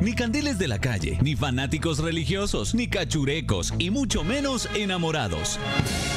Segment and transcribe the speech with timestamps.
[0.00, 5.58] Ni candiles de la calle, ni fanáticos religiosos, ni cachurecos, y mucho menos enamorados.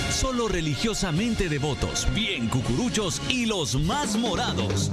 [0.09, 4.89] Solo religiosamente devotos, bien cucuruchos y los más morados.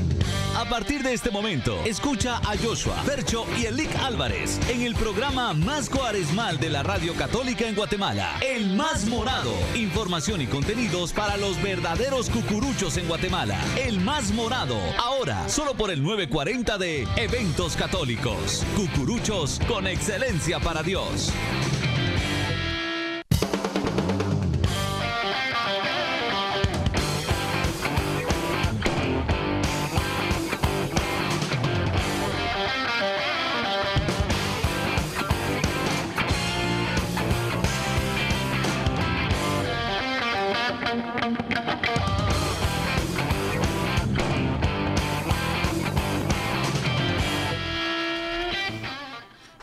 [0.56, 5.54] A partir de este momento, escucha a Joshua, Percho y Elic Álvarez en el programa
[5.54, 9.52] más coaresmal de la radio católica en Guatemala, El Más Morado.
[9.76, 13.58] Información y contenidos para los verdaderos cucuruchos en Guatemala.
[13.78, 18.64] El Más Morado, ahora solo por el 940 de Eventos Católicos.
[18.80, 21.30] Cucuruchos con excelencia para Dios.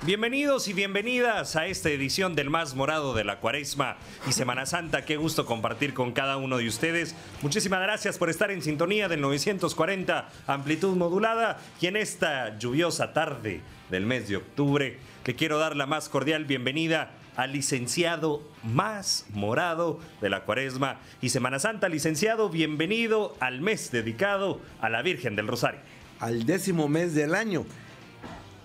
[0.08, 5.04] Bienvenidos y bienvenidas a esta edición del más morado de la Cuaresma y Semana Santa.
[5.04, 7.14] Qué gusto compartir con cada uno de ustedes.
[7.42, 13.60] Muchísimas gracias por estar en sintonía del 940 amplitud modulada y en esta lluviosa tarde
[13.92, 20.00] del mes de octubre le quiero dar la más cordial bienvenida al licenciado más morado
[20.22, 21.90] de la Cuaresma y Semana Santa.
[21.90, 25.82] Licenciado, bienvenido al mes dedicado a la Virgen del Rosario.
[26.22, 27.66] Al décimo mes del año.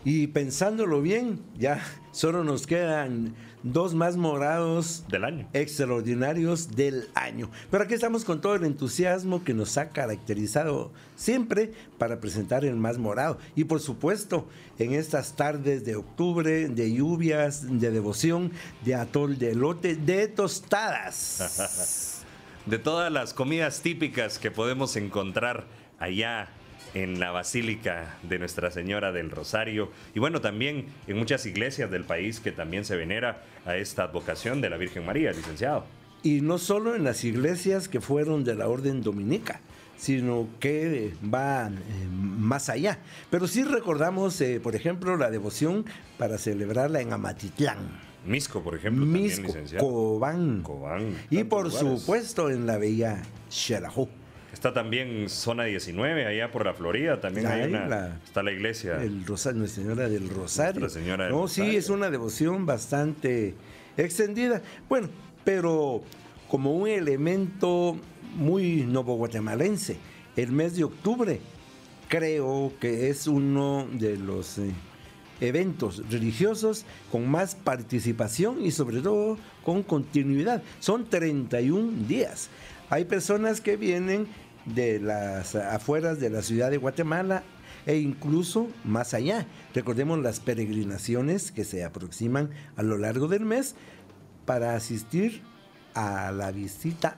[0.04, 5.48] Y pensándolo bien, ya solo nos quedan dos más morados del año.
[5.52, 7.48] Extraordinarios del año.
[7.70, 12.74] Pero aquí estamos con todo el entusiasmo que nos ha caracterizado siempre para presentar el
[12.74, 13.38] más morado.
[13.54, 18.50] Y por supuesto, en estas tardes de octubre, de lluvias, de devoción,
[18.84, 22.24] de atol de elote, de tostadas.
[22.66, 25.66] de todas las comidas típicas que podemos encontrar
[25.98, 26.48] allá
[26.94, 32.04] en la Basílica de Nuestra Señora del Rosario y bueno, también en muchas iglesias del
[32.04, 35.84] país que también se venera a esta advocación de la Virgen María, licenciado.
[36.22, 39.60] Y no solo en las iglesias que fueron de la Orden Dominica,
[39.96, 41.70] sino que va eh,
[42.10, 42.98] más allá.
[43.30, 45.84] Pero sí recordamos, eh, por ejemplo, la devoción
[46.18, 47.78] para celebrarla en Amatitlán.
[48.24, 49.04] Misco, por ejemplo.
[49.04, 50.62] Misco, Cobán.
[50.62, 51.16] Cobán.
[51.30, 54.08] Y por supuesto en la bella Xerajú.
[54.62, 59.02] Está también zona 19, allá por la Florida, también hay una, está la iglesia.
[59.02, 60.78] El Rosario, Nuestra Señora del Rosario.
[60.78, 63.56] Nuestra Señora del no, sí, es una devoción bastante
[63.96, 64.62] extendida.
[64.88, 65.08] Bueno,
[65.42, 66.04] pero
[66.46, 67.98] como un elemento
[68.36, 69.96] muy novo guatemalense,
[70.36, 71.40] el mes de octubre
[72.06, 74.70] creo que es uno de los eh,
[75.40, 80.62] eventos religiosos con más participación y sobre todo con continuidad.
[80.78, 82.48] Son 31 días.
[82.90, 84.28] Hay personas que vienen
[84.66, 87.42] de las afueras de la ciudad de Guatemala
[87.86, 89.46] e incluso más allá.
[89.74, 93.74] Recordemos las peregrinaciones que se aproximan a lo largo del mes
[94.46, 95.42] para asistir
[95.94, 97.16] a la visita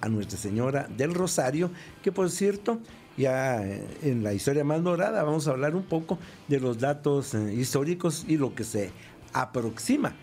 [0.00, 1.70] a Nuestra Señora del Rosario,
[2.02, 2.80] que por cierto,
[3.16, 3.62] ya
[4.02, 8.24] en la historia más dorada vamos a hablar un poco de los datos eh, históricos
[8.28, 8.90] y lo que se
[9.32, 10.14] aproxima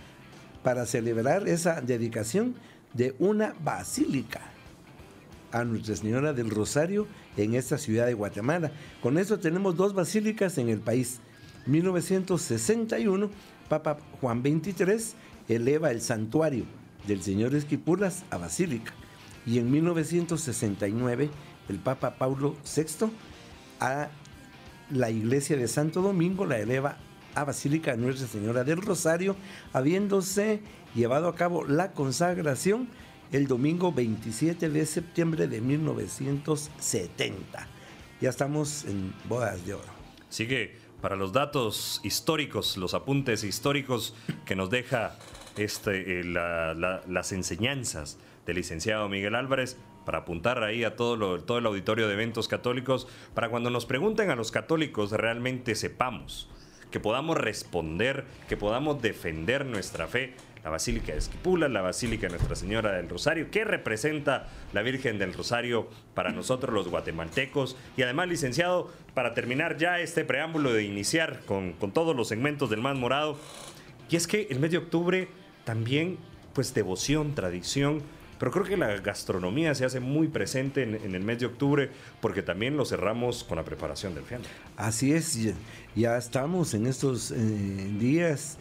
[0.64, 2.56] para celebrar esa dedicación
[2.94, 4.42] de una basílica
[5.52, 7.08] a Nuestra Señora del Rosario
[7.38, 8.72] en esta ciudad de Guatemala.
[9.02, 11.20] Con eso tenemos dos basílicas en el país.
[11.66, 13.30] 1961,
[13.70, 15.16] Papa Juan XXIII
[15.48, 16.66] eleva el santuario
[17.08, 18.94] del Señor Esquipulas a basílica.
[19.46, 21.30] Y en 1969,
[21.70, 23.12] el Papa Paulo VI
[23.80, 24.10] a
[24.92, 26.98] la iglesia de Santo Domingo la eleva
[27.34, 29.36] a Basílica Nuestra Señora del Rosario,
[29.74, 30.62] habiéndose
[30.94, 32.90] llevado a cabo la consagración
[33.32, 37.68] el domingo 27 de septiembre de 1970.
[38.20, 39.94] Ya estamos en bodas de oro.
[40.30, 44.14] Sigue para los datos históricos, los apuntes históricos
[44.46, 45.18] que nos deja
[45.58, 51.66] este, eh, las enseñanzas del licenciado Miguel Álvarez para apuntar ahí a todo, todo el
[51.66, 56.50] auditorio de eventos católicos, para cuando nos pregunten a los católicos realmente sepamos,
[56.90, 60.34] que podamos responder, que podamos defender nuestra fe
[60.64, 63.50] la Basílica de Esquipula, la Basílica de Nuestra Señora del Rosario.
[63.50, 67.76] ¿Qué representa la Virgen del Rosario para nosotros los guatemaltecos?
[67.98, 72.82] Y además, licenciado, para terminar ya este preámbulo de iniciar con, todos los segmentos del
[72.82, 73.38] Más Morado,
[74.10, 75.30] y es que el mes de octubre
[75.64, 76.18] también,
[76.54, 78.04] pues devoción, tradición,
[78.38, 81.92] pero creo que la gastronomía se hace muy presente en, el mes de octubre
[82.22, 84.50] porque también lo cerramos con la preparación del fiambre.
[84.78, 85.38] Así es,
[85.96, 88.58] ya, estamos en estos eh, días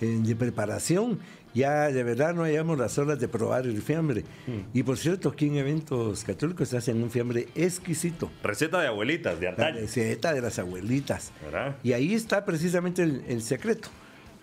[0.00, 1.18] eh, de preparación.
[1.54, 4.22] Ya de verdad no hayamos las horas de probar el fiambre.
[4.46, 4.60] Mm.
[4.76, 8.30] Y por cierto, aquí en eventos católicos hacen un fiambre exquisito.
[8.42, 9.76] Receta de abuelitas, de La antaño.
[9.80, 11.32] receta de las abuelitas.
[11.44, 11.76] ¿Verdad?
[11.84, 13.88] Y ahí está precisamente el, el secreto,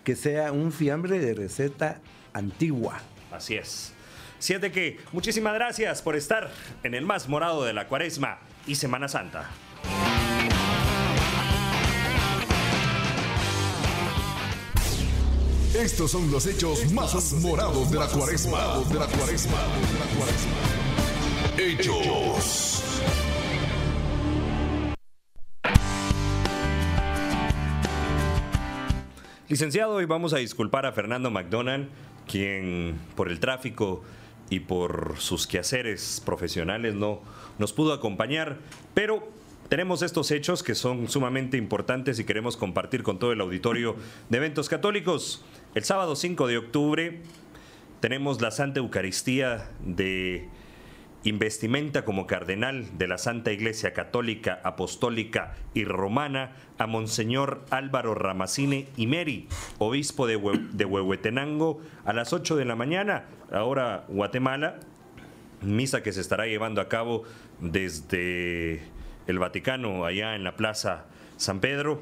[0.04, 2.00] que sea un fiambre de receta
[2.32, 2.98] antigua.
[3.30, 3.92] Así es.
[4.38, 6.50] Siete que, muchísimas gracias por estar
[6.82, 9.48] en el más morado de la cuaresma y Semana Santa.
[15.74, 18.78] Estos son los hechos más morados de la cuaresma.
[18.90, 19.56] De la cuaresma.
[21.56, 22.84] Hechos.
[29.48, 31.88] Licenciado, hoy vamos a disculpar a Fernando McDonald,
[32.26, 34.02] quien por el tráfico
[34.50, 37.22] y por sus quehaceres profesionales no
[37.58, 38.58] nos pudo acompañar,
[38.92, 39.26] pero
[39.72, 43.96] tenemos estos hechos que son sumamente importantes y queremos compartir con todo el auditorio
[44.28, 45.42] de eventos católicos.
[45.74, 47.20] El sábado 5 de octubre
[48.00, 50.46] tenemos la Santa Eucaristía de
[51.24, 58.88] investimenta como cardenal de la Santa Iglesia Católica, Apostólica y Romana a Monseñor Álvaro Ramacine
[58.98, 59.48] Imeri,
[59.78, 60.38] obispo de,
[60.72, 64.78] de Huehuetenango, a las 8 de la mañana, ahora Guatemala,
[65.62, 67.22] misa que se estará llevando a cabo
[67.60, 68.82] desde
[69.26, 71.06] el Vaticano, allá en la Plaza
[71.38, 72.00] San Pedro.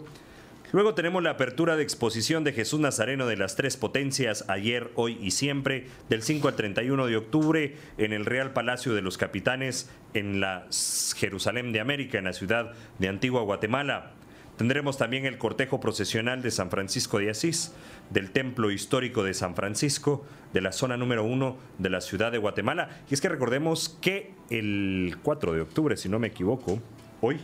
[0.72, 5.18] Luego tenemos la apertura de exposición de Jesús Nazareno de las Tres Potencias ayer, hoy
[5.20, 9.90] y siempre, del 5 al 31 de octubre en el Real Palacio de los Capitanes
[10.14, 10.68] en la
[11.16, 14.12] Jerusalén de América, en la ciudad de Antigua Guatemala.
[14.58, 17.74] Tendremos también el cortejo procesional de San Francisco de Asís,
[18.10, 22.38] del Templo Histórico de San Francisco, de la zona número uno de la ciudad de
[22.38, 22.90] Guatemala.
[23.10, 26.80] Y es que recordemos que el 4 de octubre, si no me equivoco,
[27.22, 27.40] hoy,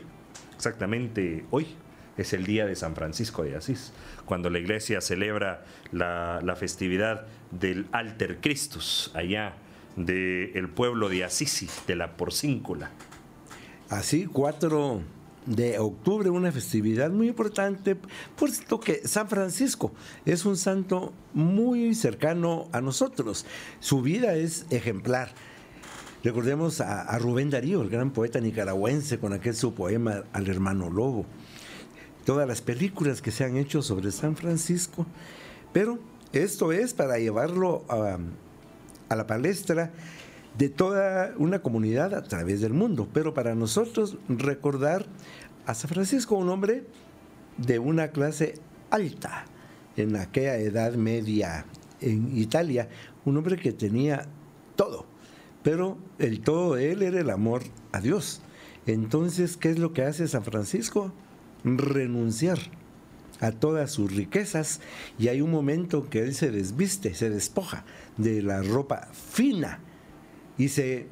[0.55, 1.67] exactamente hoy,
[2.17, 3.93] es el día de San Francisco de Asís,
[4.25, 9.55] cuando la iglesia celebra la, festividad del Alter Christus, allá
[9.97, 12.91] del pueblo de Asisi, de la Porcíncula.
[13.89, 15.03] Así, 4
[15.47, 17.97] de octubre, una festividad muy importante,
[18.37, 19.93] puesto que San Francisco
[20.25, 23.47] es un santo muy cercano a nosotros.
[23.79, 25.31] Su vida es ejemplar.
[26.25, 30.91] Recordemos a, a Rubén Darío, el gran poeta nicaragüense, con aquel su poema Al hermano
[30.91, 31.27] lobo.
[32.26, 35.06] Todas las películas que se han hecho sobre San Francisco.
[35.73, 35.99] Pero
[36.32, 38.19] esto es para llevarlo a,
[39.14, 39.93] la palestra
[40.58, 43.08] de toda una comunidad a través del mundo.
[43.14, 45.06] Pero para nosotros recordar
[45.67, 46.84] a San Francisco, un hombre
[47.58, 48.56] de una clase
[48.90, 49.44] alta
[49.96, 51.64] en aquella edad media
[52.00, 52.88] en Italia,
[53.25, 54.26] un hombre que tenía
[54.75, 55.06] todo,
[55.62, 57.62] pero el todo de él era el amor
[57.93, 58.43] a Dios.
[58.87, 61.12] Entonces, ¿qué es lo que hace San Francisco?
[61.67, 62.59] Renunciar
[63.41, 64.81] a todas sus riquezas
[65.19, 67.85] y hay un momento que él se desviste, se despoja
[68.17, 69.81] de la ropa fina
[70.57, 71.09] y se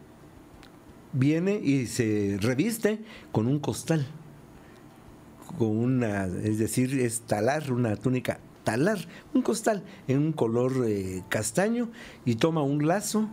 [1.13, 3.01] viene y se reviste
[3.33, 4.07] con un costal,
[5.59, 8.99] con una, es decir, es talar, una túnica talar,
[9.35, 11.91] un costal en un color eh, castaño
[12.25, 13.29] y toma un lazo,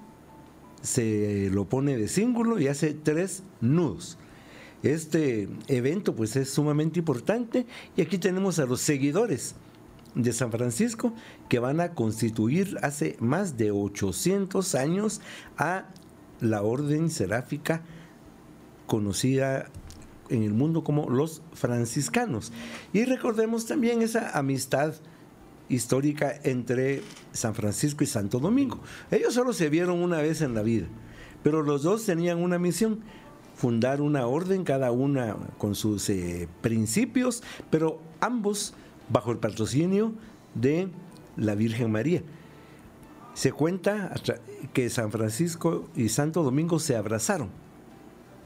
[0.81, 4.17] se lo pone de cíngulo y hace tres nudos.
[4.83, 9.55] Este evento pues es sumamente importante y aquí tenemos a los seguidores
[10.15, 11.13] de San Francisco
[11.49, 15.21] que van a constituir hace más de 800 años
[15.57, 15.85] a
[16.39, 17.83] la orden seráfica
[18.87, 19.67] conocida
[20.29, 22.51] en el mundo como los franciscanos.
[22.93, 24.95] Y recordemos también esa amistad
[25.69, 28.79] histórica entre San Francisco y Santo Domingo.
[29.11, 30.87] Ellos solo se vieron una vez en la vida,
[31.43, 33.01] pero los dos tenían una misión,
[33.61, 38.73] fundar una orden, cada una con sus eh, principios, pero ambos
[39.07, 40.13] bajo el patrocinio
[40.55, 40.87] de
[41.37, 42.23] la Virgen María.
[43.35, 44.15] Se cuenta
[44.73, 47.49] que San Francisco y Santo Domingo se abrazaron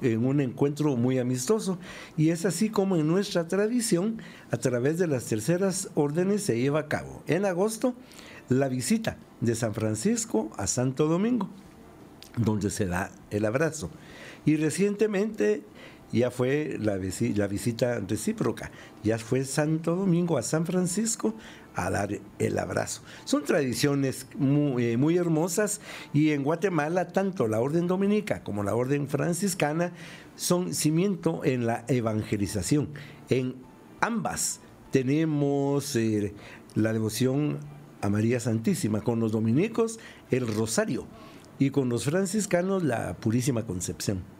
[0.02, 1.80] en un encuentro muy amistoso
[2.18, 6.82] y es así como en nuestra tradición a través de las terceras órdenes se lleva
[6.82, 7.96] a cabo en agosto
[8.50, 11.50] la visita de San Francisco a Santo Domingo
[12.36, 13.90] donde se da el abrazo
[14.46, 15.64] y recientemente
[16.12, 18.72] ya fue la, visi la visita recíproca
[19.04, 21.36] ya fue Santo Domingo a San Francisco
[21.76, 23.02] a dar el abrazo.
[23.26, 25.82] Son tradiciones muy, eh, muy, hermosas
[26.14, 29.92] y en Guatemala tanto la orden dominica como la orden franciscana
[30.36, 32.90] son cimiento en la evangelización.
[33.30, 33.56] En
[34.00, 34.62] ambas
[34.92, 36.34] tenemos eh,
[36.76, 37.60] la devoción
[38.02, 40.00] a María Santísima, con los dominicos
[40.32, 41.08] el rosario
[41.60, 44.35] y con los franciscanos la Purísima Concepción.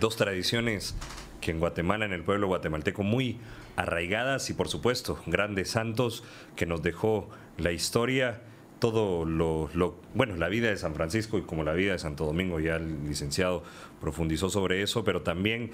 [0.00, 0.94] Dos tradiciones
[1.40, 3.38] que en Guatemala, en el pueblo guatemalteco, muy
[3.76, 6.24] arraigadas y por supuesto grandes santos
[6.56, 8.40] que nos dejó la historia
[8.78, 9.70] todo lo,
[10.14, 13.08] bueno, la vida de San Francisco y como la vida de Santo Domingo, ya el
[13.08, 13.62] licenciado
[14.00, 15.70] profundizó sobre eso, pero también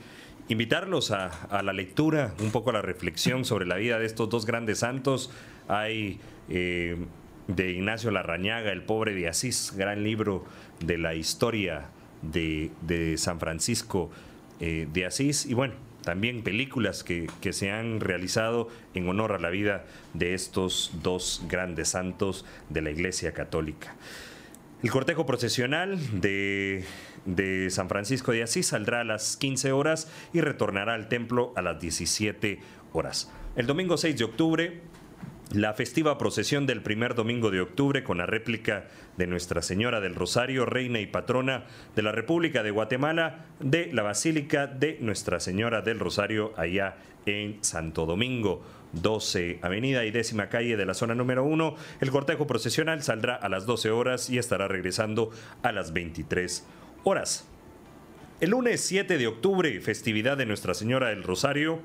[0.49, 4.47] invitarlos a, la lectura, un poco a la reflexión sobre la vida de estos dos
[4.47, 5.33] grandes santos.
[5.67, 6.97] Hay eh,
[7.49, 10.45] de Ignacio Larrañaga, El pobre de Asís, gran libro
[10.81, 11.89] de la historia
[12.23, 14.11] de, San Francisco
[14.61, 19.51] eh, de Asís, y bueno, también películas que, se han realizado en honor a la
[19.51, 23.95] vida de estos dos grandes santos de la Iglesia Católica.
[24.83, 26.85] El cortejo procesional de,
[27.25, 31.63] de, San Francisco de Asís saldrá a las 15 horas y retornará al templo a
[31.63, 32.59] las 17
[32.93, 33.31] horas.
[33.55, 34.81] El domingo 6 de octubre
[35.53, 38.87] la festiva procesión del primer domingo de octubre con la réplica
[39.19, 44.03] de Nuestra Señora del Rosario, reina y patrona de la República de Guatemala, de la
[44.03, 48.63] Basílica de Nuestra Señora del Rosario, allá en Santo Domingo.
[48.93, 51.77] 12 Avenida y décima calle de la zona número 1.
[52.01, 55.31] El cortejo procesional saldrá a las 12 horas y estará regresando
[55.63, 56.67] a las 23
[57.05, 57.49] horas.
[58.41, 61.81] El lunes 7 de octubre, festividad de Nuestra Señora del Rosario,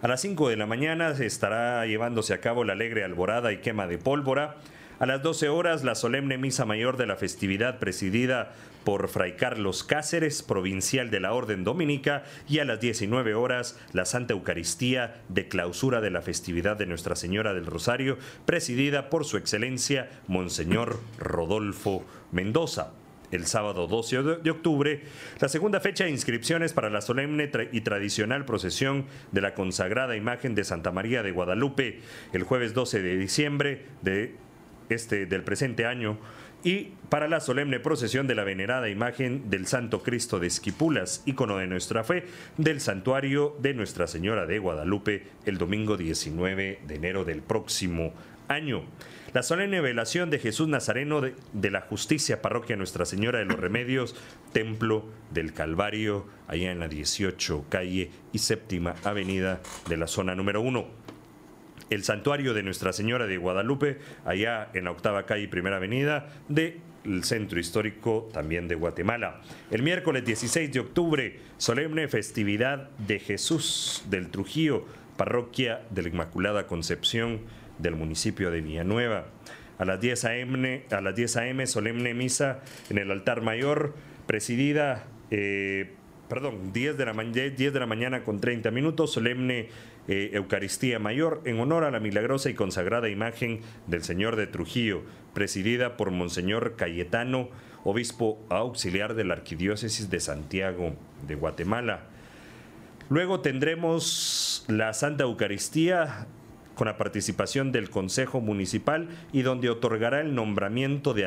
[0.00, 3.58] a las 5 de la mañana se estará llevándose a cabo la alegre alborada y
[3.58, 4.56] quema de pólvora.
[5.00, 8.52] A las 12 horas, la solemne misa mayor de la festividad presidida
[8.84, 14.04] por Fray Carlos Cáceres, provincial de la Orden Dominica, y a las 19 horas, la
[14.04, 19.36] Santa Eucaristía de clausura de la festividad de Nuestra Señora del Rosario, presidida por Su
[19.36, 22.92] Excelencia Monseñor Rodolfo Mendoza
[23.30, 25.02] el sábado 12 de octubre,
[25.40, 30.54] la segunda fecha de inscripciones para la solemne y tradicional procesión de la consagrada imagen
[30.54, 32.00] de Santa María de Guadalupe
[32.32, 34.34] el jueves 12 de diciembre de
[34.88, 36.18] este, del presente año
[36.64, 41.58] y para la solemne procesión de la venerada imagen del Santo Cristo de Esquipulas, ícono
[41.58, 42.24] de nuestra fe,
[42.56, 48.12] del santuario de Nuestra Señora de Guadalupe el domingo 19 de enero del próximo
[48.48, 48.82] año.
[49.38, 54.16] La solemne velación de Jesús Nazareno de, la Justicia, Parroquia Nuestra Señora de los Remedios,
[54.52, 60.60] Templo del Calvario, allá en la 18 calle y séptima avenida de la zona número
[60.60, 60.88] 1.
[61.88, 66.30] El santuario de Nuestra Señora de Guadalupe, allá en la octava calle y primera avenida
[66.48, 69.40] del centro histórico también de Guatemala.
[69.70, 74.84] El miércoles 16 de octubre, solemne festividad de Jesús del Trujillo,
[75.16, 77.42] parroquia de la Inmaculada Concepción
[77.78, 79.26] del municipio de Villanueva.
[79.78, 81.66] A las 10 a.m., a las 10 a.m.
[81.66, 83.94] solemne misa en el altar mayor,
[84.26, 85.92] presidida, eh,
[86.28, 89.68] perdón, 10 de, la 10 de la mañana con 30 minutos, solemne
[90.08, 95.02] eh, Eucaristía Mayor en honor a la milagrosa y consagrada imagen del Señor de Trujillo,
[95.34, 97.48] presidida por Monseñor Cayetano,
[97.84, 100.94] obispo auxiliar de la Arquidiócesis de Santiago
[101.26, 102.06] de Guatemala.
[103.10, 106.26] Luego tendremos la Santa Eucaristía
[106.78, 111.22] con la participación del Consejo Municipal y donde otorgará el nombramiento de,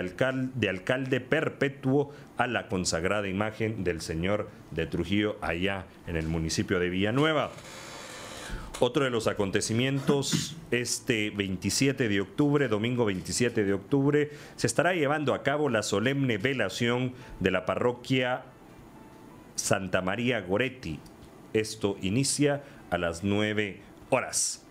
[0.55, 6.79] de alcalde perpetuo a la consagrada imagen del Señor de Trujillo allá en el municipio
[6.79, 7.51] de Villanueva.
[8.79, 15.33] Otro de los acontecimientos, este 27 de octubre, domingo 27 de octubre, se estará llevando
[15.33, 18.45] a cabo la solemne velación de la parroquia
[19.55, 21.01] Santa María Goretti.
[21.51, 24.65] Esto inicia a las 9 horas.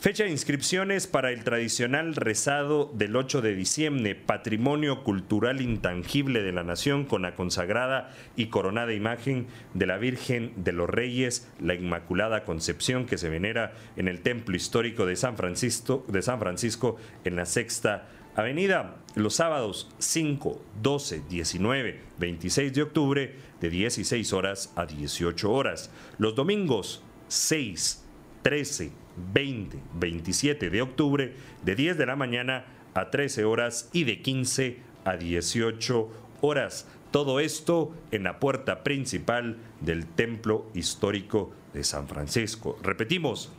[0.00, 6.52] Fecha de inscripciones para el tradicional rezado del 8 de diciembre, patrimonio cultural intangible de
[6.52, 11.74] la nación con la consagrada y coronada imagen de la Virgen de los Reyes, la
[11.74, 16.96] Inmaculada Concepción, que se venera en el templo histórico de San Francisco, de San Francisco
[17.24, 24.72] en la Sexta Avenida, los sábados 5, 12, 19, 26 de octubre, de 16 horas
[24.76, 25.90] a 18 horas.
[26.18, 28.04] Los domingos 6,
[28.42, 28.92] 13,
[29.32, 31.34] 20, 27 de octubre,
[31.64, 36.08] de 10 de la mañana a 13 horas y de 15 a 18
[36.40, 36.86] horas.
[37.10, 42.78] Todo esto en la puerta principal del Templo Histórico de San Francisco.
[42.82, 43.52] Repetimos,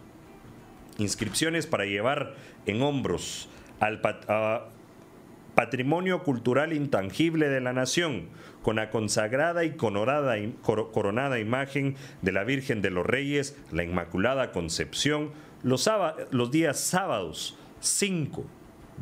[0.98, 2.36] inscripciones para llevar
[2.66, 3.50] en hombros
[3.80, 4.02] al
[5.56, 8.30] patrimonio cultural intangible de la nación,
[8.62, 15.32] con la consagrada y coronada imagen de la Virgen de los Reyes, la Inmaculada Concepción,
[15.64, 15.90] los,
[16.32, 18.46] los días sábados 5,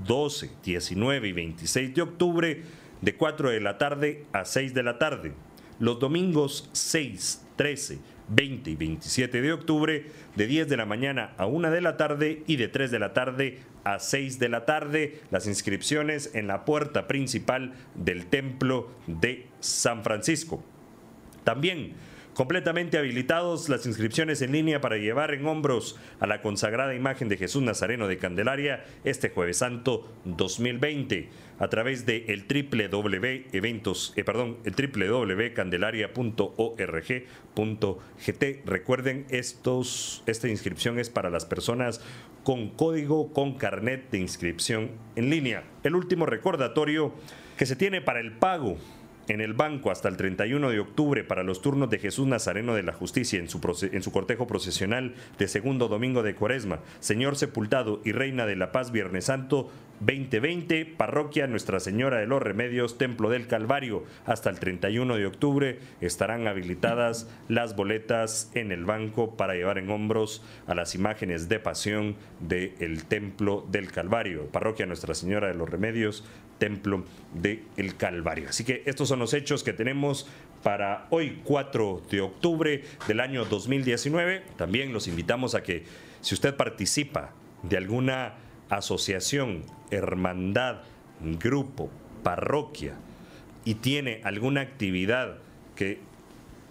[0.06, 2.64] 12, 19 y 26 de octubre
[3.02, 5.34] de 4 de la tarde a 6 de la tarde.
[5.80, 8.00] Los domingos 6, 13,
[8.30, 12.44] 20 y 27 de octubre de 10 de la mañana a 1 de la tarde
[12.48, 15.22] y de 3 de la tarde a 6 de la tarde.
[15.32, 20.64] Las inscripciones en la puerta principal del templo de San Francisco.
[21.44, 21.94] También
[22.38, 27.38] completamente habilitados las inscripciones en línea para llevar en hombros a la consagrada imagen de
[27.38, 34.24] Jesús Nazareno de Candelaria este jueves santo 2020 a través de el www.eventos, eh.
[38.68, 42.02] Recuerden, estos, esta inscripción es para las personas
[42.44, 45.64] con código con carnet de inscripción en línea.
[45.82, 47.16] El último recordatorio
[47.58, 48.78] que se tiene para el pago
[49.28, 52.84] en el banco hasta el 31 de octubre para los turnos de Jesús Nazareno de
[52.84, 53.60] la Justicia en su,
[53.92, 58.72] en su cortejo procesional de segundo domingo de Cuaresma, Señor Sepultado y Reina de la
[58.72, 59.70] Paz Viernes Santo
[60.00, 64.04] 2020, Parroquia Nuestra Señora de los Remedios, Templo del Calvario.
[64.26, 69.90] Hasta el 31 de octubre estarán habilitadas las boletas en el banco para llevar en
[69.90, 74.48] hombros a las imágenes de pasión del Templo del Calvario.
[74.52, 76.24] Parroquia Nuestra Señora de los Remedios,
[76.58, 78.50] Templo del Calvario.
[78.50, 80.28] Así que estos son los hechos que tenemos
[80.64, 84.44] para hoy 4 de octubre del año 2019.
[84.58, 85.84] También los invitamos a que
[86.22, 87.32] si usted participa
[87.64, 88.34] de alguna
[88.70, 90.82] asociación, hermandad,
[91.40, 91.90] grupo,
[92.24, 92.96] parroquia
[93.66, 95.38] y tiene alguna actividad
[95.76, 96.00] que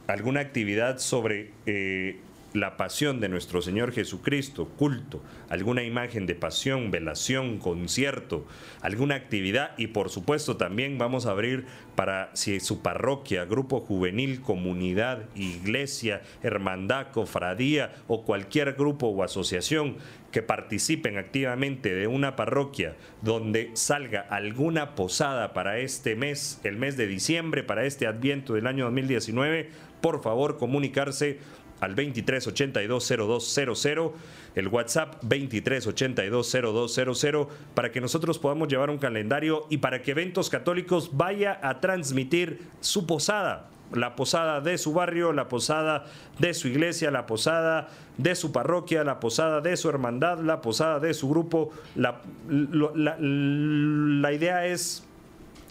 [0.06, 2.20] alguna actividad sobre eh,
[2.56, 8.46] la pasión de nuestro Señor Jesucristo, culto, alguna imagen de pasión, velación, concierto,
[8.80, 14.40] alguna actividad y por supuesto también vamos a abrir para si su parroquia, grupo juvenil,
[14.40, 19.96] comunidad, iglesia, hermandad, cofradía o cualquier grupo o asociación
[20.32, 26.96] que participen activamente de una parroquia donde salga alguna posada para este mes, el mes
[26.96, 29.70] de diciembre, para este adviento del año 2019,
[30.00, 31.38] por favor comunicarse
[31.80, 34.12] al 23820200,
[34.54, 41.10] el WhatsApp 23820200, para que nosotros podamos llevar un calendario y para que Eventos Católicos
[41.12, 46.06] vaya a transmitir su posada, la posada de su barrio, la posada
[46.38, 50.98] de su iglesia, la posada de su parroquia, la posada de su hermandad, la posada
[50.98, 51.70] de su grupo.
[51.94, 55.04] La, la, idea es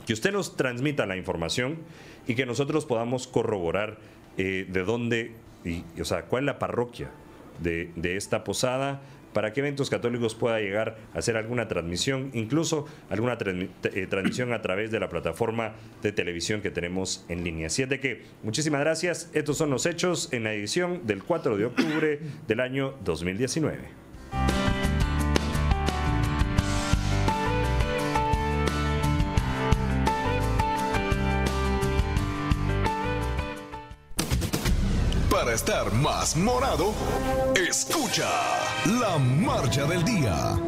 [0.06, 1.78] que usted nos transmita la información
[2.28, 3.98] y que nosotros podamos corroborar
[4.38, 5.36] eh, de dónde
[5.66, 7.10] y, o sea, cuál es la parroquia
[7.60, 9.02] de, esta posada,
[9.34, 14.62] para que Eventos Católicos pueda llegar a hacer alguna transmisión, incluso alguna eh, transmisión a
[14.62, 17.68] través de la plataforma de televisión que tenemos en línea.
[17.68, 19.30] Así es de que muchísimas gracias.
[19.34, 24.05] Estos son los hechos en la edición del 4 de octubre del año 2019.
[35.56, 36.94] Estar más morado,
[37.56, 38.30] escucha
[39.00, 40.60] la marcha del día.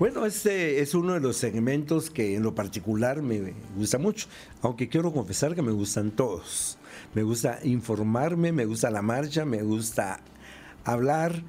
[0.00, 4.26] Bueno, este es uno de los segmentos que en lo particular me gusta mucho,
[4.62, 6.76] aunque quiero confesar que me gustan todos.
[7.14, 10.18] Me gusta informarme, me gusta la marcha, me gusta
[10.84, 11.40] hablar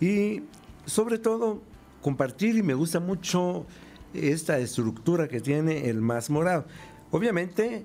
[0.00, 0.44] y
[0.86, 1.60] sobre todo
[2.00, 3.66] compartir y me gusta mucho
[4.14, 6.66] esta estructura que tiene el más morado.
[7.10, 7.84] Obviamente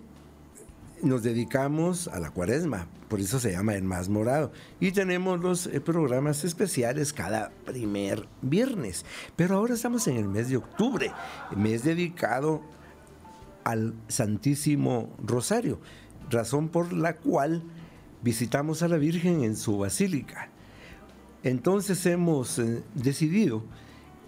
[1.01, 4.51] nos dedicamos a la cuaresma, por eso se llama el más morado.
[4.79, 9.05] Y tenemos los eh, programas especiales cada primer viernes.
[9.36, 11.12] Pero ahora estamos en el mes de octubre,
[11.55, 12.62] mes dedicado
[13.63, 15.79] al Santísimo Rosario,
[16.29, 17.63] razón por la cual
[18.21, 20.49] visitamos a la Virgen en su basílica.
[21.43, 23.63] Entonces hemos eh, decidido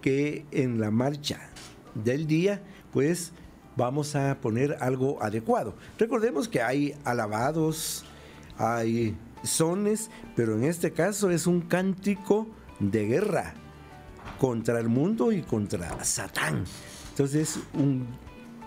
[0.02, 1.50] que en la marcha
[1.96, 2.62] del día,
[2.94, 3.32] pues
[3.76, 5.76] vamos a poner algo adecuado.
[5.98, 8.06] Recordemos que hay alabados,
[8.58, 12.48] hay sones, pero en este caso es un cántico
[12.80, 13.54] de guerra
[14.40, 16.66] contra el mundo y contra Satán.
[17.12, 18.08] Entonces, un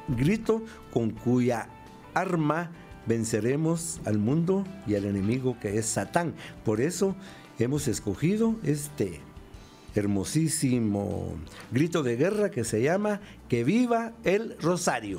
[0.08, 0.62] grito
[0.92, 1.68] con cuya
[2.14, 2.70] arma
[3.06, 6.34] venceremos al mundo y al enemigo que es Satán.
[6.64, 7.14] Por eso
[7.58, 9.20] hemos escogido este
[9.98, 11.34] hermosísimo
[11.70, 15.18] grito de guerra que se llama Que viva el Rosario.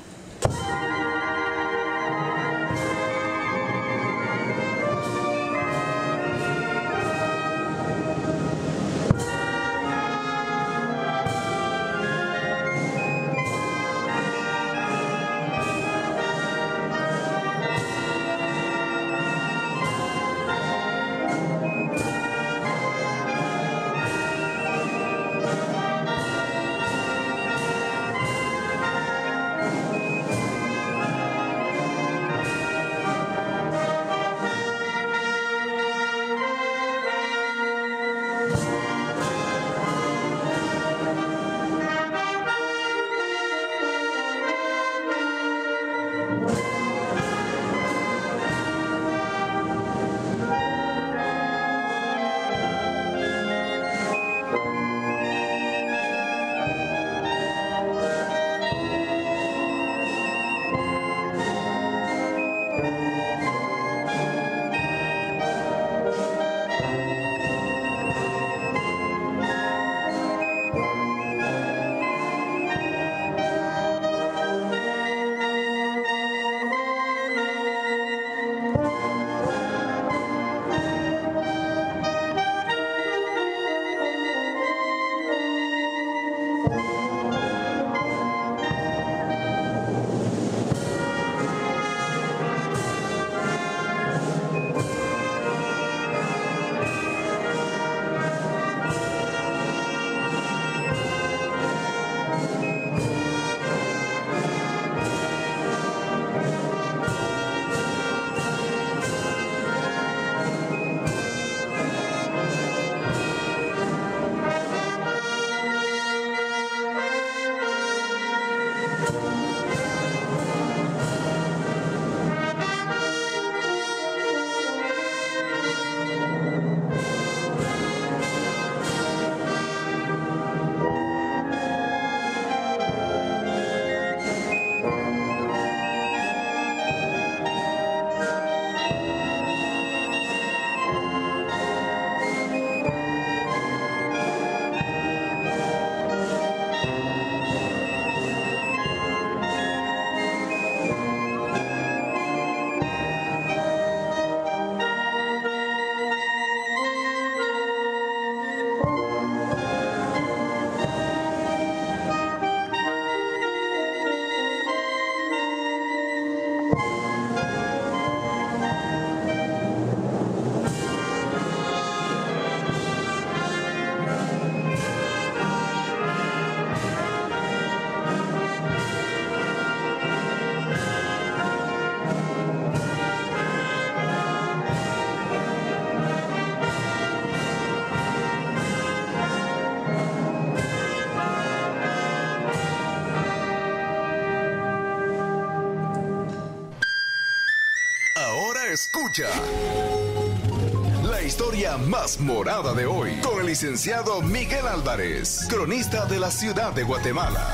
[201.30, 206.82] Historia más morada de hoy con el licenciado Miguel Álvarez, cronista de la ciudad de
[206.82, 207.46] Guatemala.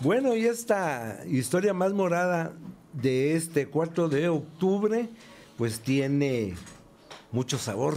[0.00, 2.52] Bueno, y esta historia más morada
[2.92, 5.08] de este 4 de octubre,
[5.56, 6.54] pues tiene
[7.32, 7.96] mucho sabor.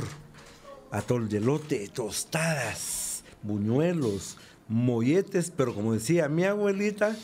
[0.91, 4.37] Atol de lote, tostadas, buñuelos,
[4.73, 7.15] molletes, pero como decía mi abuelita,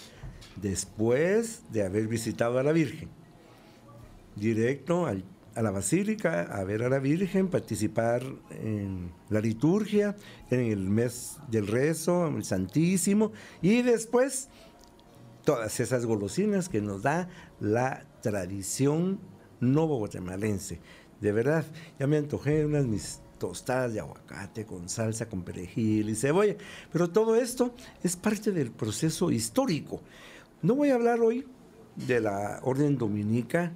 [0.62, 3.10] después de haber visitado a la Virgen,
[4.36, 5.24] directo al-
[5.56, 10.16] a la Basílica a ver a la Virgen, participar en la liturgia,
[10.52, 13.32] en el mes del rezo, el Santísimo,
[13.64, 14.50] y después
[15.44, 19.20] todas esas golosinas que nos da la tradición
[19.60, 20.80] novo guatemalense.
[21.20, 21.66] De verdad,
[22.00, 26.56] ya me antojé unas mis tostadas de aguacate con salsa, con perejil y cebolla.
[26.91, 27.73] Pero todo esto
[28.04, 30.02] es parte del proceso histórico.
[30.62, 31.47] No voy a hablar hoy
[31.95, 33.71] de la orden dominica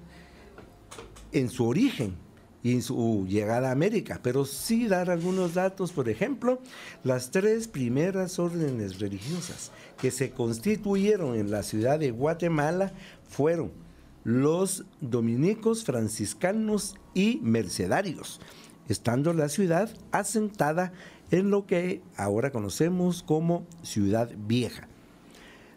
[1.32, 2.16] en su origen
[2.62, 6.62] y en su llegada a América, pero sí dar algunos datos, por ejemplo,
[7.04, 12.94] las tres primeras órdenes religiosas que se constituyeron en la ciudad de Guatemala
[13.28, 13.72] fueron
[14.24, 18.40] los dominicos, franciscanos y mercedarios,
[18.90, 20.94] estando la ciudad asentada
[21.32, 24.88] en lo que ahora conocemos como Ciudad Vieja.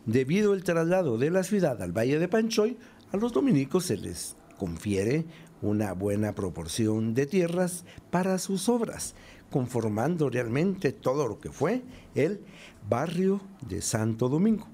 [0.05, 2.77] Debido al traslado de la ciudad al Valle de Panchoy,
[3.13, 5.25] a los dominicos se les confiere
[5.63, 9.15] una buena proporción de tierras para sus obras,
[9.51, 11.83] conformando realmente todo lo que fue
[12.15, 12.41] el
[12.89, 14.67] barrio de Santo Domingo.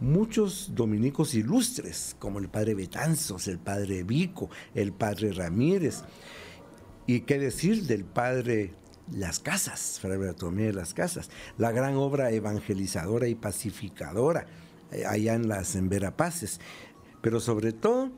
[0.00, 6.02] Muchos dominicos ilustres, como el padre Betanzos, el padre Vico, el padre Ramírez,
[7.06, 8.74] y qué decir del padre
[9.10, 14.46] Las Casas, Fray Bartolomé de Las Casas, la gran obra evangelizadora y pacificadora
[14.92, 16.60] eh, allá en las en Verapaces,
[17.20, 18.10] pero sobre todo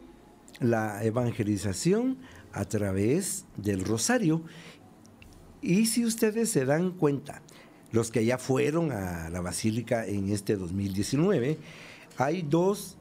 [0.61, 2.18] la evangelización
[2.53, 4.42] a través del rosario.
[5.61, 7.42] Y si ustedes se dan cuenta,
[7.90, 11.59] los que ya fueron a la basílica en este 2019,
[12.18, 12.99] hay dos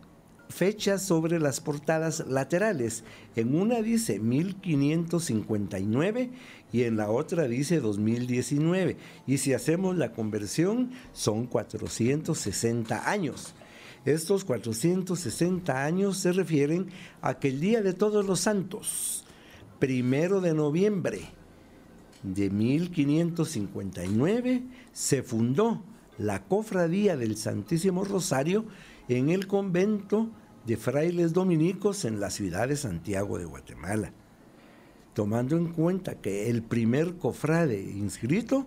[0.53, 3.03] fechas sobre las portadas laterales.
[3.35, 6.29] En una dice 1559
[6.71, 8.97] y en la otra dice 2019.
[9.27, 13.55] Y si hacemos la conversión, son 460 años.
[14.05, 16.89] Estos 460 años se refieren
[17.21, 19.25] a que el Día de Todos los Santos,
[19.79, 21.21] primero de noviembre
[22.21, 25.81] de 1559, se fundó
[26.17, 28.65] la Cofradía del Santísimo Rosario
[29.07, 30.29] en el convento
[30.65, 34.11] de frailes dominicos en la ciudad de Santiago de Guatemala.
[35.13, 38.65] Tomando en cuenta que el primer cofrade inscrito,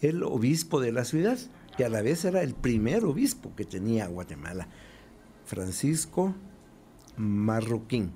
[0.00, 1.38] el obispo de la ciudad,
[1.76, 4.68] que a la vez era el primer obispo que tenía Guatemala,
[5.44, 6.34] Francisco
[7.16, 8.12] Marroquín.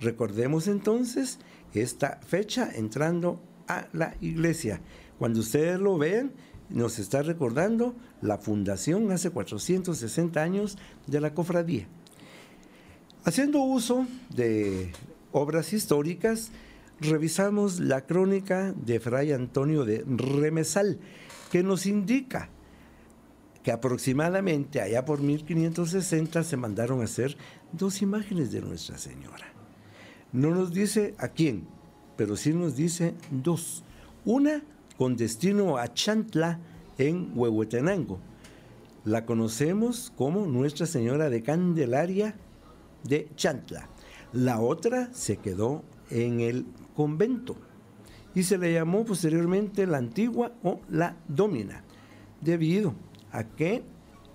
[0.00, 1.38] Recordemos entonces
[1.74, 4.80] esta fecha entrando a la iglesia.
[5.18, 6.32] Cuando ustedes lo vean,
[6.70, 11.88] nos está recordando la fundación hace 460 años de la cofradía.
[13.28, 14.90] Haciendo uso de
[15.32, 16.50] obras históricas,
[16.98, 20.98] revisamos la crónica de Fray Antonio de Remesal,
[21.52, 22.48] que nos indica
[23.62, 27.36] que aproximadamente allá por 1560 se mandaron a hacer
[27.70, 29.52] dos imágenes de Nuestra Señora.
[30.32, 31.66] No nos dice a quién,
[32.16, 33.84] pero sí nos dice dos.
[34.24, 34.62] Una
[34.96, 36.60] con destino a Chantla
[36.96, 38.20] en Huehuetenango.
[39.04, 42.34] La conocemos como Nuestra Señora de Candelaria
[43.04, 43.88] de Chantla.
[44.32, 47.56] La otra se quedó en el convento
[48.34, 51.82] y se le llamó posteriormente la antigua o la domina,
[52.40, 52.94] debido
[53.32, 53.82] a que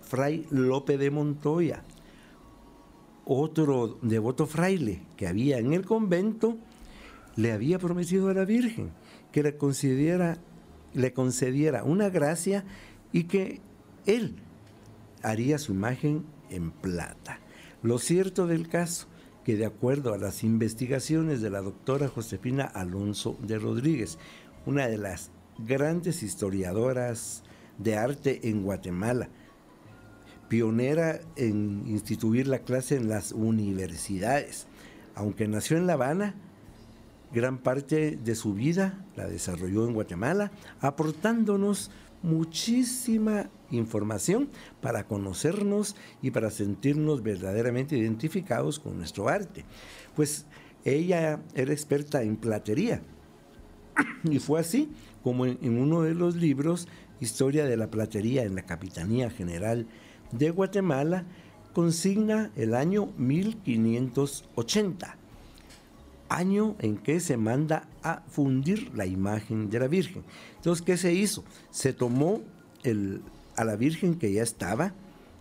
[0.02, 1.84] Fray Lope de Montoya,
[3.26, 6.58] otro devoto fraile que había en el convento,
[7.36, 8.92] le había prometido a la Virgen
[9.32, 9.56] que le
[10.94, 12.66] le concediera una gracia
[13.12, 13.62] y que
[14.06, 14.36] él
[15.24, 17.40] haría su imagen en plata.
[17.84, 19.08] Lo cierto del caso,
[19.44, 24.18] que de acuerdo a las investigaciones de la doctora Josefina Alonso de Rodríguez,
[24.66, 27.44] una de las grandes historiadoras
[27.78, 29.28] de arte en Guatemala,
[30.48, 34.68] pionera en instituir la clase en las universidades.
[35.14, 36.36] Aunque nació en La Habana,
[37.34, 41.92] gran parte de su vida la desarrolló en Guatemala, aportándonos
[42.22, 44.50] muchísima información
[44.82, 49.66] para conocernos y para sentirnos verdaderamente identificados con nuestro arte.
[50.16, 50.46] Pues
[50.86, 53.02] ella era experta en platería
[54.24, 54.90] y fue así
[55.24, 56.88] como en, uno de los libros
[57.20, 59.88] Historia de la Platería en la Capitanía General
[60.32, 61.24] de Guatemala,
[61.74, 65.16] consigna el año 1580,
[66.28, 70.24] año en que se manda a fundir la imagen de la Virgen.
[70.58, 71.46] Entonces, ¿qué se hizo?
[71.70, 72.42] Se tomó
[72.84, 73.22] el,
[73.56, 74.94] a la Virgen que ya estaba,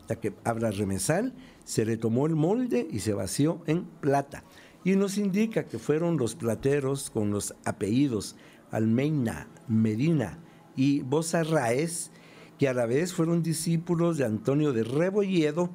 [0.09, 1.33] la que habla remesal,
[1.65, 4.45] se le tomó el molde y se vació en plata.
[4.85, 8.37] Y nos indica que fueron los plateros con los apellidos
[8.73, 10.39] Almeina, Medina
[10.75, 12.11] y Bozarraez,
[12.59, 15.71] que a la vez fueron discípulos de Antonio de Rebolledo,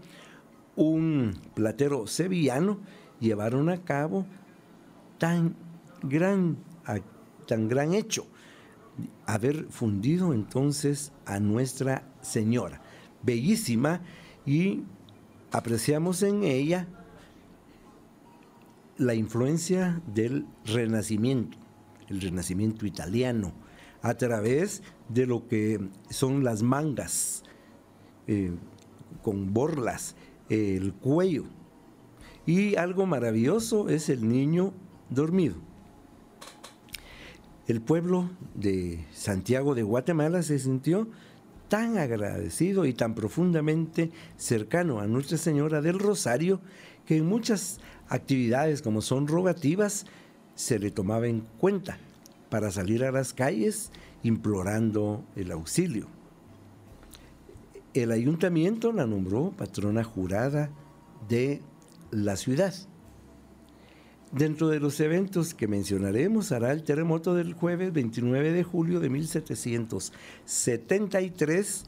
[0.76, 2.80] un platero sevillano,
[3.19, 4.26] llevaron a cabo
[5.17, 5.56] tan
[6.04, 6.58] gran,
[7.47, 8.28] tan gran hecho,
[9.25, 12.81] haber fundido entonces a Nuestra Señora,
[13.23, 14.01] bellísima,
[14.45, 14.83] y
[15.51, 16.88] apreciamos en ella
[18.97, 21.57] la influencia del Renacimiento,
[22.07, 23.53] el Renacimiento italiano,
[24.01, 25.79] a través de lo que
[26.10, 27.43] son las mangas
[28.27, 28.51] eh,
[29.21, 30.15] con borlas,
[30.49, 31.45] el cuello.
[32.45, 34.73] Y algo maravilloso es el niño
[35.10, 35.66] dormido.
[37.67, 41.10] El pueblo de Santiago de Guatemala se sintió
[41.67, 46.62] tan agradecido y tan profundamente cercano a Nuestra Señora del Rosario
[47.06, 50.06] que en muchas actividades como son rogativas
[50.56, 51.97] se le tomaba en cuenta
[52.49, 53.91] para salir a las calles
[54.23, 56.08] implorando el auxilio.
[57.93, 60.69] El ayuntamiento la nombró patrona jurada
[61.27, 61.62] de
[62.12, 62.73] la ciudad.
[64.33, 69.09] Dentro de los eventos que mencionaremos hará el terremoto del jueves 29 de julio de
[69.09, 71.85] 1773,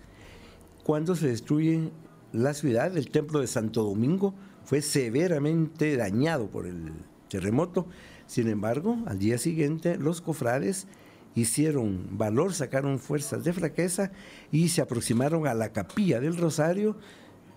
[0.83, 1.91] cuando se destruye
[2.31, 6.93] la ciudad, el templo de Santo Domingo fue severamente dañado por el
[7.27, 7.87] terremoto.
[8.25, 10.87] Sin embargo, al día siguiente los cofrades
[11.35, 14.13] hicieron valor, sacaron fuerzas de fraqueza
[14.49, 16.95] y se aproximaron a la capilla del Rosario,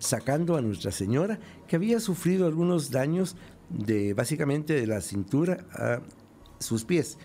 [0.00, 3.36] sacando a Nuestra Señora, que había sufrido algunos daños
[3.72, 6.00] de básicamente de la cintura a
[6.58, 7.18] sus pies.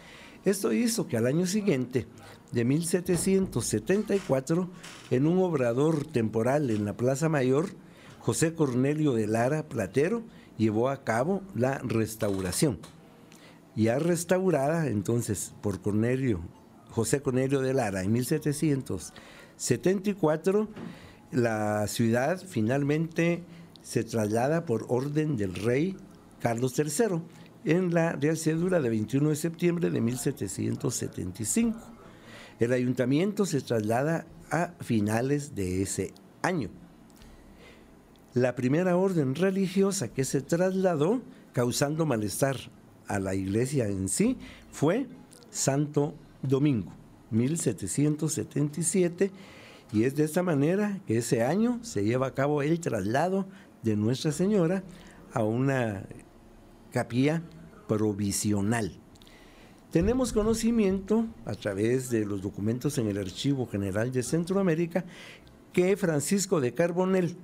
[0.46, 2.08] Esto hizo que al año siguiente,
[2.52, 4.70] de 1774,
[5.12, 7.72] en un obrador temporal en la Plaza Mayor,
[8.20, 10.24] José Cornelio de Lara Platero
[10.58, 12.80] llevó a cabo la restauración.
[13.76, 16.40] Ya restaurada entonces por Cornelio,
[16.90, 20.70] José Cornelio de Lara en 1774,
[21.32, 23.44] la ciudad finalmente
[23.82, 25.96] se traslada por orden del rey
[26.40, 27.22] Carlos III
[27.66, 31.78] en la Real Cédula de 21 de septiembre de 1775.
[32.60, 36.70] El ayuntamiento se traslada a finales de ese año.
[38.34, 41.22] La primera orden religiosa que se trasladó,
[41.54, 42.58] causando malestar
[43.08, 44.38] a la iglesia en sí,
[44.72, 45.08] fue
[45.50, 46.94] Santo Domingo,
[47.32, 49.32] 1777,
[49.92, 53.48] y es de esta manera que ese año se lleva a cabo el traslado
[53.84, 54.84] de Nuestra Señora
[55.34, 56.06] a una
[56.98, 57.44] capilla
[57.88, 58.92] provisional.
[59.92, 65.06] Tenemos conocimiento a través de los documentos en el Archivo General de Centroamérica
[65.74, 67.38] que Francisco de Carbonel,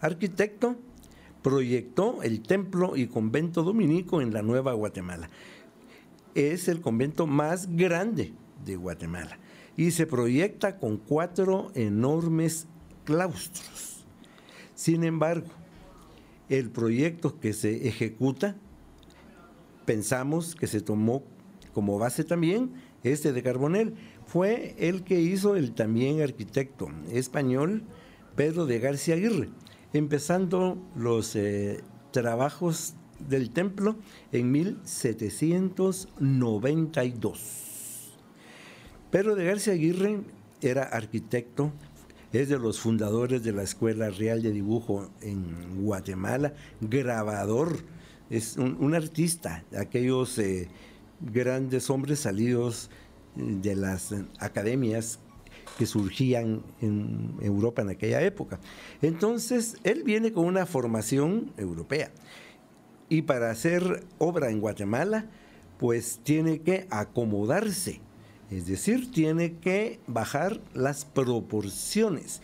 [0.00, 0.76] arquitecto,
[1.42, 5.28] proyectó el templo y convento dominico en la Nueva Guatemala.
[6.36, 8.32] Es el convento más grande
[8.64, 9.40] de Guatemala
[9.76, 12.68] y se proyecta con cuatro enormes
[13.02, 14.04] claustros.
[14.76, 15.48] Sin embargo,
[16.48, 18.54] el proyecto que se ejecuta
[19.90, 21.24] pensamos que se tomó
[21.74, 22.70] como base también
[23.02, 23.94] este de Carbonel.
[24.24, 27.82] Fue el que hizo el también arquitecto español
[28.36, 29.48] Pedro de García Aguirre,
[29.92, 31.80] empezando los eh,
[32.12, 32.94] trabajos
[33.28, 33.96] del templo
[34.30, 37.40] en 1792.
[39.10, 40.20] Pedro de García Aguirre
[40.60, 41.72] era arquitecto,
[42.32, 47.76] es de los fundadores de la Escuela Real de Dibujo en Guatemala, grabador,
[48.30, 50.68] es un, artista, aquellos eh,
[51.20, 52.88] grandes hombres salidos
[53.36, 55.18] eh, de las eh, academias
[55.76, 58.60] que surgían en Europa en aquella época.
[59.02, 62.12] Entonces, él viene con una formación europea.
[63.08, 65.26] Y para hacer obra en Guatemala,
[65.78, 68.00] pues tiene que acomodarse,
[68.50, 72.42] es decir, tiene que bajar las proporciones,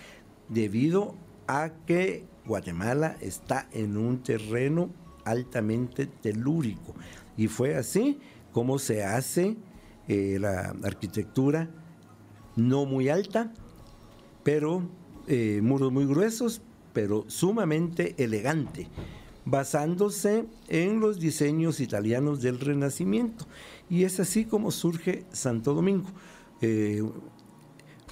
[0.49, 1.15] debido
[1.47, 4.91] a que Guatemala está en un terreno
[5.27, 6.95] altamente telúrico.
[7.37, 8.19] Y fue así
[8.53, 9.57] como se hace
[10.09, 11.69] eh, la arquitectura
[12.55, 13.53] no muy alta,
[14.43, 14.89] pero
[15.27, 16.63] eh, muros muy gruesos,
[16.93, 18.89] pero sumamente elegante,
[19.45, 23.47] basándose en los diseños italianos del Renacimiento.
[23.91, 26.09] Y es así como surge Santo Domingo.
[26.63, 27.03] Eh,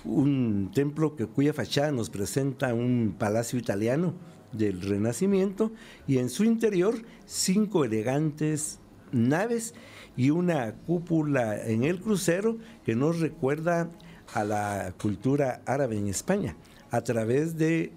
[0.05, 4.13] un templo que, cuya fachada nos presenta un palacio italiano
[4.57, 5.73] del Renacimiento
[6.07, 6.95] y en su interior
[7.27, 8.79] cinco elegantes
[9.13, 9.75] naves
[10.17, 13.91] y una cúpula en el crucero que nos recuerda
[14.33, 16.57] a la cultura árabe en España
[16.91, 17.93] a través de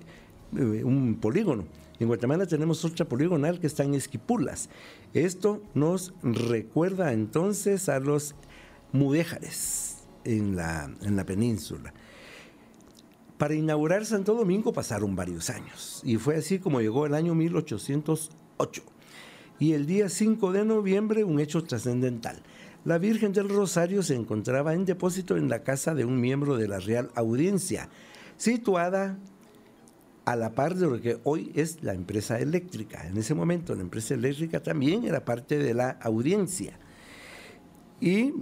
[0.56, 1.66] eh, un polígono.
[2.00, 4.70] En Guatemala tenemos otra poligonal que está en Esquipulas.
[5.14, 8.36] Esto nos recuerda entonces a los
[8.92, 11.94] mudéjares en la, en la península.
[13.38, 18.84] Para inaugurar Santo Domingo pasaron varios años y fue así como llegó el año 1808.
[19.60, 22.42] Y el día 5 de noviembre un hecho trascendental.
[22.84, 26.68] La Virgen del Rosario se encontraba en depósito en la casa de un miembro de
[26.68, 27.90] la Real Audiencia,
[28.38, 29.20] situada
[30.26, 33.08] a la par de lo que hoy es la empresa eléctrica.
[33.08, 36.80] En ese momento la empresa eléctrica también era parte de la audiencia.
[38.00, 38.34] Y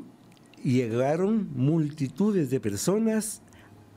[0.64, 3.42] llegaron multitudes de personas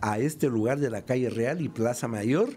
[0.00, 2.50] a este lugar de la calle Real y Plaza Mayor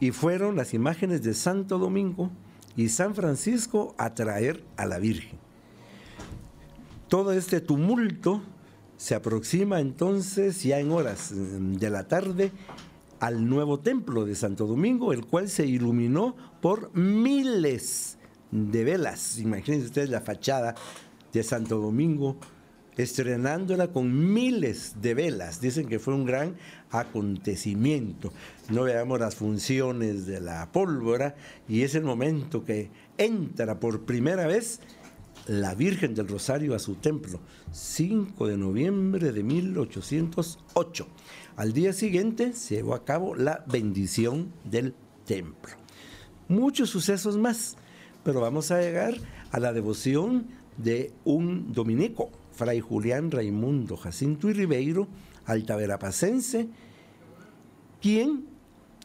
[0.00, 2.30] y fueron las imágenes de Santo Domingo
[2.76, 5.38] y San Francisco a traer a la Virgen.
[7.08, 8.42] Todo este tumulto
[8.96, 12.52] se aproxima entonces ya en horas de la tarde
[13.20, 18.18] al nuevo templo de Santo Domingo, el cual se iluminó por miles
[18.50, 19.38] de velas.
[19.38, 20.74] Imagínense ustedes la fachada
[21.32, 22.36] de Santo Domingo,
[22.96, 25.60] estrenándola con miles de velas.
[25.60, 26.56] Dicen que fue un gran
[26.90, 28.32] acontecimiento.
[28.70, 31.34] No veamos las funciones de la pólvora
[31.68, 34.80] y es el momento que entra por primera vez
[35.46, 37.40] la Virgen del Rosario a su templo,
[37.72, 41.06] 5 de noviembre de 1808.
[41.56, 44.94] Al día siguiente se llevó a cabo la bendición del
[45.26, 45.72] templo.
[46.48, 47.76] Muchos sucesos más,
[48.22, 49.14] pero vamos a llegar
[49.50, 55.08] a la devoción de un dominico, Fray Julián Raimundo Jacinto y Ribeiro,
[55.46, 56.68] altaverapacense,
[58.00, 58.46] quien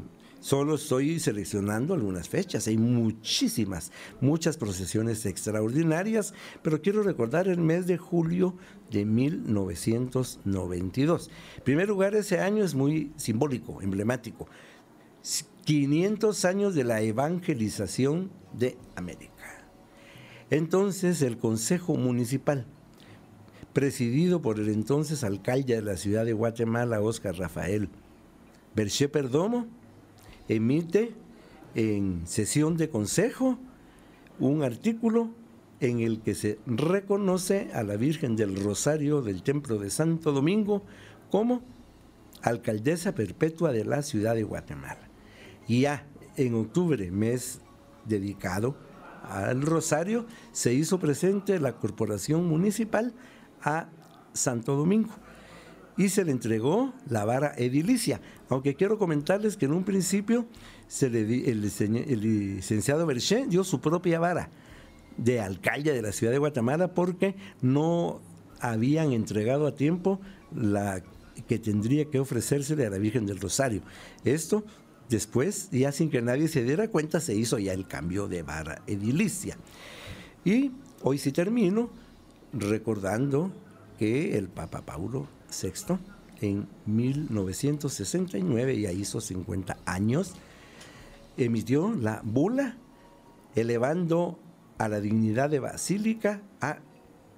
[0.45, 3.91] Solo estoy seleccionando algunas fechas, hay muchísimas,
[4.21, 8.55] muchas procesiones extraordinarias, pero quiero recordar el mes de julio
[8.91, 11.31] de 1992.
[11.57, 14.47] En primer lugar, ese año es muy simbólico, emblemático.
[15.65, 19.33] 500 años de la evangelización de América.
[20.51, 22.67] Entonces el Consejo Municipal,
[23.73, 27.89] presidido por el entonces alcalde de la ciudad de Guatemala, Oscar Rafael
[28.75, 29.67] Berché Perdomo,
[30.49, 31.13] emite
[31.75, 33.59] en sesión de consejo
[34.39, 35.31] un artículo
[35.81, 40.83] en el que se reconoce a la Virgen del Rosario del Templo de Santo Domingo
[41.31, 41.63] como
[42.43, 45.09] alcaldesa perpetua de la ciudad de Guatemala.
[45.67, 47.61] Y ya en octubre, mes
[48.05, 48.77] dedicado
[49.29, 53.15] al Rosario, se hizo presente la Corporación Municipal
[53.63, 53.89] a
[54.33, 55.11] Santo Domingo
[55.97, 58.21] y se le entregó la vara edilicia.
[58.49, 60.47] Aunque quiero comentarles que en un principio
[60.89, 64.51] se le el, licenciado Berché dio su propia vara
[65.17, 68.21] de alcalde de la ciudad de Guatemala porque no
[68.61, 70.21] habían entregado a tiempo
[70.55, 71.03] la
[71.49, 73.83] que tendría que ofrecérsele a la Virgen del Rosario.
[74.25, 74.65] Esto
[75.09, 78.83] después, ya sin que nadie se diera cuenta, se hizo ya el cambio de vara
[78.87, 79.57] edilicia.
[80.45, 81.91] Y hoy sí termino
[82.53, 83.53] recordando
[83.99, 85.99] que el Papa Paulo VI
[86.41, 90.35] en 1969, ya hizo 50 años,
[91.37, 92.77] emitió la bula
[93.55, 94.39] elevando
[94.79, 96.79] a la dignidad de basílica a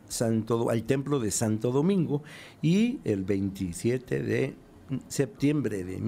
[0.09, 2.23] Santo, al templo de Santo Domingo
[2.63, 4.55] y el 27 de
[5.09, 5.99] septiembre de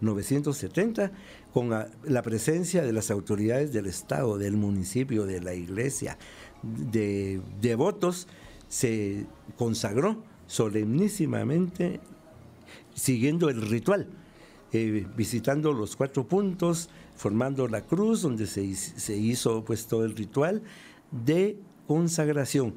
[0.00, 1.12] 1970,
[1.52, 6.18] con la presencia de las autoridades del Estado, del municipio, de la iglesia,
[6.62, 8.28] de devotos,
[8.68, 9.26] se
[9.56, 12.00] consagró solemnísimamente
[12.94, 14.08] siguiendo el ritual,
[14.72, 20.16] eh, visitando los cuatro puntos, formando la cruz, donde se, se hizo pues todo el
[20.16, 20.62] ritual
[21.10, 22.74] de consagración.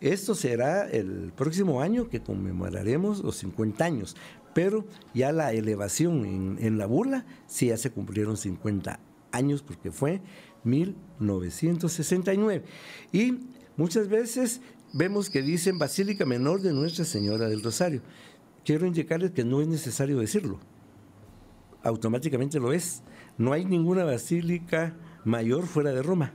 [0.00, 4.16] Esto será el próximo año que conmemoraremos los 50 años,
[4.54, 4.84] pero
[5.14, 9.00] ya la elevación en, la bula sí ya se cumplieron 50
[9.32, 10.20] años porque fue
[10.64, 12.64] 1969.
[13.12, 13.38] Y
[13.76, 14.60] muchas veces
[14.92, 18.02] vemos que dicen Basílica Menor de Nuestra Señora del Rosario.
[18.64, 20.58] Quiero indicarles que no es necesario decirlo.
[21.82, 23.02] Automáticamente lo es.
[23.38, 26.34] No hay ninguna basílica mayor fuera de Roma.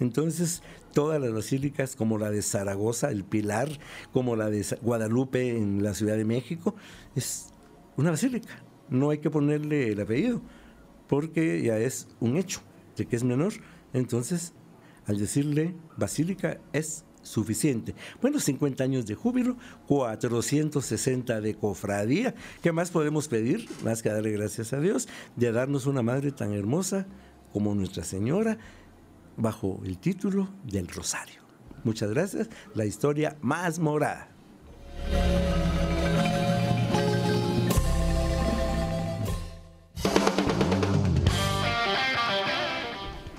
[0.00, 0.62] Entonces,
[0.92, 3.68] todas las basílicas, como la de Zaragoza, el Pilar,
[4.12, 6.74] como la de Guadalupe en la Ciudad de México,
[7.14, 7.52] es
[7.96, 8.62] una basílica.
[8.88, 10.42] No hay que ponerle el apellido,
[11.08, 12.60] porque ya es un hecho
[12.96, 13.52] de que es menor.
[13.92, 14.52] Entonces,
[15.06, 17.94] al decirle basílica, es suficiente.
[18.20, 22.34] Bueno, 50 años de júbilo, 460 de cofradía.
[22.62, 23.68] ¿Qué más podemos pedir?
[23.84, 27.06] Más que darle gracias a Dios de darnos una madre tan hermosa
[27.52, 28.58] como Nuestra Señora
[29.36, 31.42] bajo el título del Rosario.
[31.84, 32.48] Muchas gracias.
[32.74, 34.28] La historia más morada.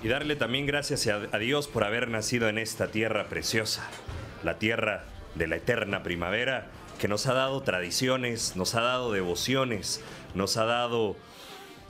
[0.03, 3.87] Y darle también gracias a Dios por haber nacido en esta tierra preciosa,
[4.43, 6.67] la tierra de la eterna primavera,
[6.99, 10.01] que nos ha dado tradiciones, nos ha dado devociones,
[10.35, 11.15] nos ha dado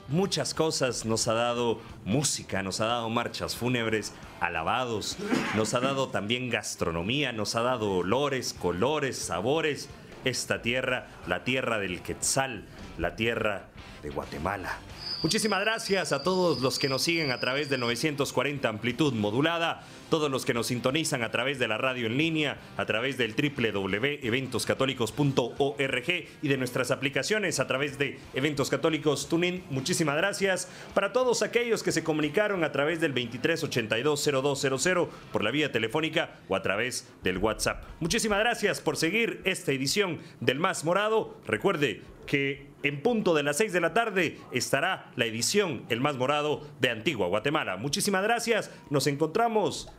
[0.08, 5.16] muchas cosas, nos ha dado música, nos ha dado marchas fúnebres, alabados,
[5.56, 9.88] nos ha dado también gastronomía, nos ha dado olores, colores, sabores.
[10.24, 12.64] Esta tierra, la tierra del Quetzal,
[12.96, 13.66] la tierra
[14.02, 14.78] de Guatemala.
[15.24, 20.30] Muchísimas gracias a todos los que nos siguen a través del 940 amplitud modulada, todos
[20.30, 26.08] los que nos sintonizan a través de la radio en línea, a través del www.eventoscatólicos.org
[26.42, 29.64] y de nuestras aplicaciones a través de Eventos Católicos Tuning.
[29.70, 35.72] Muchísimas gracias para todos aquellos que se comunicaron a través del 23820200 por la vía
[35.72, 37.82] telefónica o a través del WhatsApp.
[37.98, 41.34] Muchísimas gracias por seguir esta edición del Más Morado.
[41.46, 46.16] Recuerde que en punto de las 6 de la tarde estará la edición El Más
[46.16, 47.76] Morado de Antigua Guatemala.
[47.76, 48.70] Muchísimas gracias.
[48.90, 49.90] Nos encontramos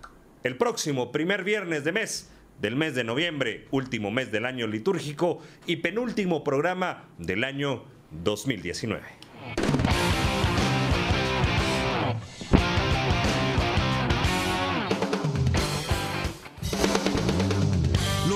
[0.43, 2.31] el próximo primer viernes de mes
[2.61, 9.03] del mes de noviembre, último mes del año litúrgico y penúltimo programa del año 2019.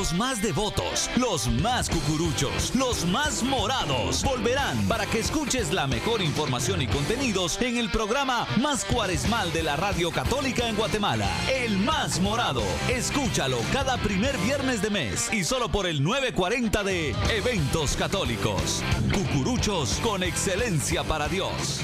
[0.09, 6.23] Los más devotos, los más cucuruchos, los más morados volverán para que escuches la mejor
[6.23, 11.77] información y contenidos en el programa más cuaresmal de la Radio Católica en Guatemala, El
[11.77, 12.63] Más Morado.
[12.87, 18.83] Escúchalo cada primer viernes de mes y solo por el 940 de Eventos Católicos.
[19.13, 21.81] Cucuruchos con excelencia para Dios.